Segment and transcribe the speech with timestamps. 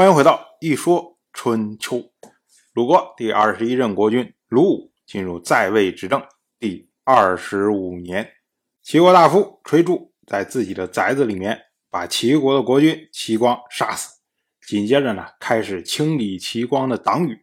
[0.00, 2.10] 欢迎回到一说春秋。
[2.72, 6.26] 鲁国第二十一任国君鲁武进入在位执政
[6.58, 8.26] 第二十五年，
[8.82, 11.60] 齐国大夫崔杼在自己的宅子里面
[11.90, 14.22] 把齐国的国君齐光杀死，
[14.66, 17.38] 紧接着呢开始清理齐光的党羽。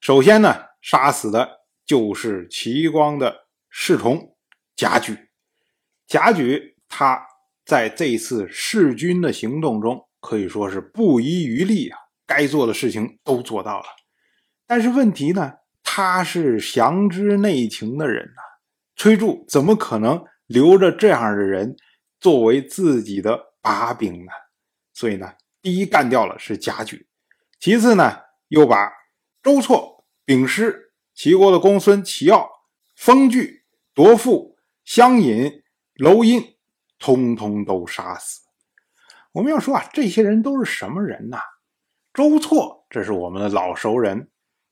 [0.00, 4.36] 首先呢杀死的就是齐光的侍从
[4.76, 5.18] 贾举。
[6.06, 7.26] 贾举他
[7.64, 10.04] 在这次弑君的行动中。
[10.28, 13.86] 可以说是不遗余力啊，该做的事情都做到了。
[14.66, 18.42] 但是问题呢，他是详知内情的人呐，
[18.94, 21.74] 崔杼怎么可能留着这样的人
[22.20, 24.32] 作为自己的把柄呢？
[24.92, 27.08] 所以呢，第一干掉了是贾举，
[27.58, 28.92] 其次呢，又把
[29.42, 32.46] 周错、丙师、齐国的公孙齐傲、
[32.94, 33.64] 封具、
[33.94, 35.62] 夺父、相尹、
[35.94, 36.58] 娄殷，
[36.98, 38.42] 通通都杀死。
[39.32, 41.38] 我们要说啊，这些人都是什么人呐？
[42.14, 44.30] 周错，这是我们的老熟人，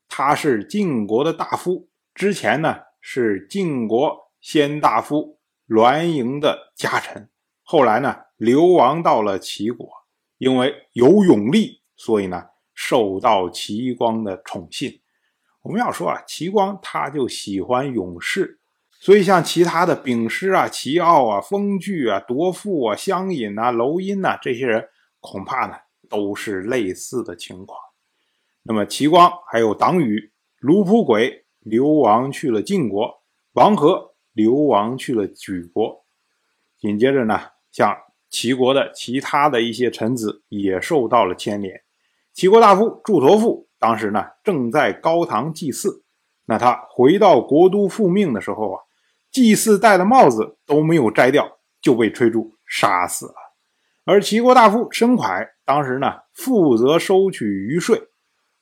[0.08, 7.28] 他是晋国的大夫，之前呢是晋国先大夫栾盈的家臣，
[7.62, 9.88] 后来呢流亡到了齐国，
[10.38, 15.00] 因为有勇力，所以呢受到齐光的宠信。
[15.62, 18.60] 我们要说啊，齐光他就喜欢勇士。
[19.06, 24.88] 所以，像其他的丙师啊、齐奥啊、封具啊、夺父啊、相尹啊、娄殷呐这些人，
[25.20, 25.76] 恐怕呢
[26.10, 27.78] 都是类似的情况。
[28.64, 36.04] 那么，齐光还有党羽卢普轨流亡去了晋国，王和流亡去了莒国。
[36.76, 37.38] 紧接着呢，
[37.70, 37.96] 像
[38.28, 41.80] 齐国的其他的一些臣子也受到了牵连。
[42.34, 46.02] 齐国大夫祝陀父当时呢正在高堂祭祀，
[46.46, 48.82] 那他回到国都复命的时候啊。
[49.36, 53.34] 祭祀戴的帽子都没有摘掉，就被崔杼杀死了。
[54.06, 58.02] 而齐国大夫申蒯当时呢，负责收取余税，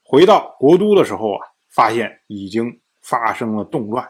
[0.03, 4.05] 回到国都的时候啊，发现已经发生了动乱。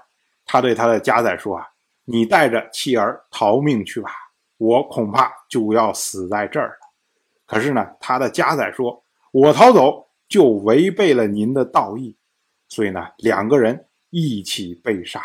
[0.47, 1.67] 他对他的家宰说：“啊，
[2.07, 4.09] 你带着妻儿逃命去吧，
[4.57, 6.77] 我恐怕就要死在这儿了。”
[7.45, 12.17] 可是呢，他的家宰说：“我逃走就违背了您的道义。”
[12.71, 15.21] 所以呢，两个人一起被杀。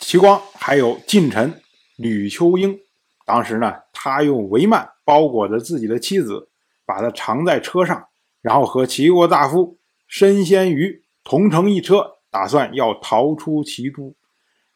[0.00, 1.60] 齐光还有近臣
[1.96, 2.78] 吕秋英，
[3.24, 6.48] 当时呢，他用帷幔包裹着自己的妻子，
[6.84, 8.08] 把她藏在车上，
[8.42, 14.14] 然后和齐国大夫申先瑜同乘一车，打算要逃出齐都。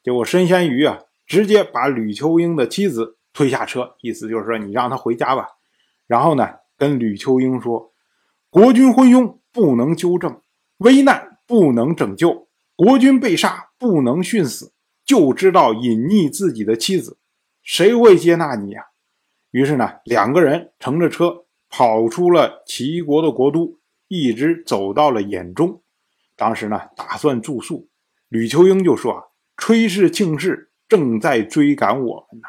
[0.03, 5.49] 结果申先瑜啊，直接把吕秋英的妻子推下车，意思就是说你让他回家吧。
[6.06, 6.49] 然后呢，
[6.79, 7.93] 跟吕秋英说
[8.49, 10.41] ：“国君昏庸，不能纠正；
[10.79, 12.47] 危难不能拯救；
[12.77, 14.73] 国君被杀，不能殉死。”
[15.08, 17.16] 就知道隐匿自己的妻子，
[17.62, 18.88] 谁会接纳你呀？
[19.52, 25.82] 于是呢，两个人乘着车跑出了齐国的国都，一直走到了兖中。
[26.36, 27.88] 当时呢，打算住宿。
[28.28, 29.24] 吕秋英就说：“啊，
[29.56, 32.46] 崔氏、庆氏正在追赶我们呢，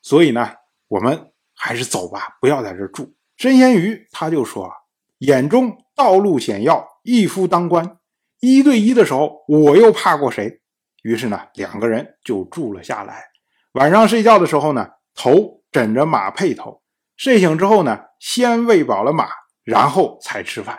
[0.00, 0.48] 所以呢，
[0.86, 4.72] 我们还是走吧，不要在这住。”申先瑜他就说：“啊
[5.18, 7.98] 兖中道路险要，一夫当关，
[8.38, 10.60] 一对一的时候，我又怕过谁？”
[11.08, 13.24] 于是呢，两个人就住了下来。
[13.72, 16.82] 晚上睡觉的时候呢，头枕着马配头。
[17.16, 19.26] 睡醒之后呢，先喂饱了马，
[19.64, 20.78] 然后才吃饭。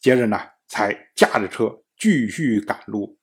[0.00, 3.18] 接着呢，才驾着车继续赶路，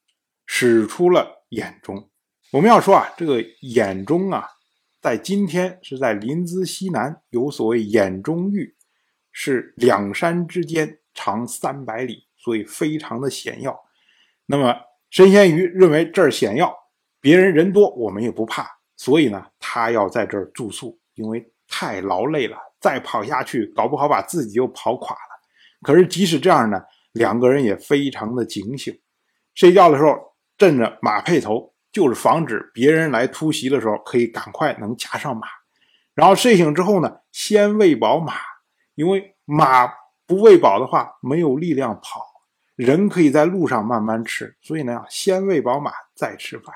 [0.46, 2.09] 驶出了兖中。
[2.52, 4.46] 我们要说啊，这个兖中啊，
[5.00, 8.75] 在今天是在临淄西南，有所谓兖中峪，
[9.31, 13.80] 是两山之间，长三百里，所以非常的险要。
[14.48, 14.75] 那么。
[15.13, 16.75] 神仙鱼认为这儿险要，
[17.22, 25.22] 别人人多，我们也不怕，所以呢，他要在这儿住宿，因为太劳累了，再跑下去，搞不好把自己就跑垮了。
[25.84, 26.81] 可是即使这样呢，
[27.12, 28.91] 两个人也非常的警醒，
[29.53, 30.18] 睡觉的时候
[30.57, 35.45] 枕着马配头，就是防止别人来突袭的时候可以赶快能加上马。
[36.16, 38.34] 然后睡醒之后呢，先喂饱马，
[38.95, 39.85] 因为马
[40.25, 42.32] 不喂饱的话，没有力量跑。
[42.75, 46.74] 人可以在路上慢慢吃，所以呢，先喂饱马再吃饭。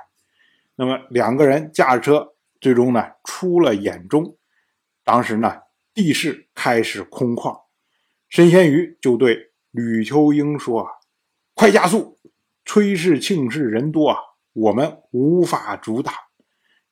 [0.76, 4.38] 那么两个人驾着车，最终呢出了兖中。
[5.04, 5.62] 当时呢
[5.94, 7.64] 地势开始空旷，
[8.30, 10.92] 申先瑜就对吕秋英说：“啊，
[11.56, 12.20] 快加速！
[12.64, 14.20] 崔氏、庆氏人多啊，
[14.54, 16.14] 我们无法阻挡。”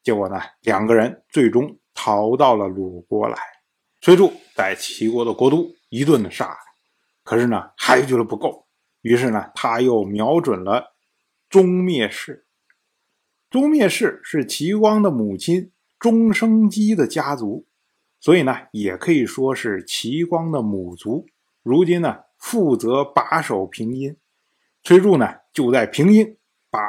[0.01, 3.37] 结果呢，两个人最终逃到了鲁国来。
[4.01, 6.57] 崔杼在齐国的国都一顿的杀，
[7.23, 8.64] 可是呢还觉得不够。
[9.05, 10.95] 于是呢，他又瞄准了
[11.47, 12.47] 钟灭氏。
[13.51, 17.67] 钟灭氏是齐光的母亲钟生姬的家族，
[18.19, 21.27] 所以呢，也可以说是齐光的母族。
[21.61, 24.17] 如今呢，负责把守平阴。
[24.81, 26.39] 崔杼呢，就在平阴
[26.71, 26.79] 把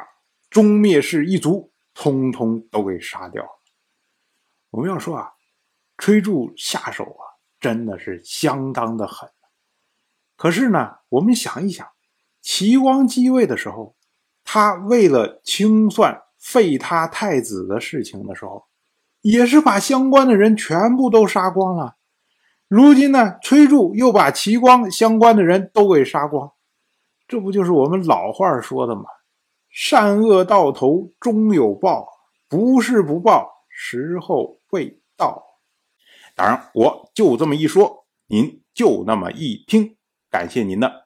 [0.49, 3.47] 钟灭氏一族通通都给杀掉。
[4.71, 5.33] 我们要说啊，
[5.99, 9.31] 崔杼下手啊，真的是相当的狠。
[10.35, 11.87] 可是呢，我们想一想，
[12.47, 13.97] 齐光继位的时候，
[14.45, 18.67] 他为了清算废他太子的事情的时候，
[19.21, 21.97] 也是把相关的人全部都杀光了。
[22.69, 26.53] 如今呢，崔杼又把齐光相关的人都给杀光，
[27.27, 29.03] 这不就是我们老话说的吗？
[29.69, 32.07] 善恶到头终有报，
[32.49, 35.43] 不是不报，时候未到。
[36.37, 39.97] 当然，我就这么一说，您就那么一听。
[40.31, 41.06] 感谢您的